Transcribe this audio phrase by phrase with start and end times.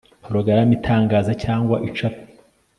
[0.23, 2.23] porogaramu itangaza cyangwa icapa